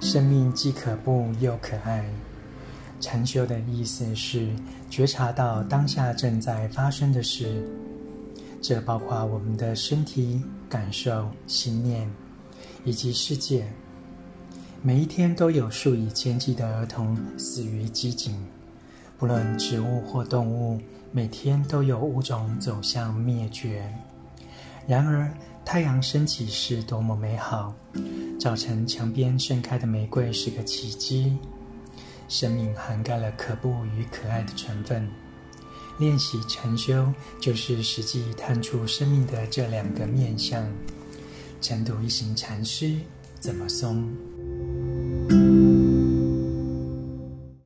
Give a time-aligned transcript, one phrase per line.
[0.00, 2.04] 生命既可怖又可爱。
[3.00, 4.48] 禅修的意思是
[4.88, 7.62] 觉察到当下正在发生的事，
[8.60, 12.10] 这包括我们的身体、感受、心念
[12.84, 13.66] 以及世界。
[14.82, 18.34] 每一天都有数以千计的儿童死于机井，
[19.18, 20.80] 不论植物或动物，
[21.12, 23.94] 每天都有物种走向灭绝。
[24.86, 25.30] 然而，
[25.64, 27.74] 太阳升起是多么美好！
[28.40, 31.36] 早晨墙边盛开的玫瑰是个奇迹。
[32.28, 35.08] 生命涵盖了可怖与可爱的成分。
[35.98, 40.66] 练习禅修，就是实际探出生命的这两个面向。
[41.60, 42.96] 晨读一行禅师
[43.38, 44.08] 怎么松？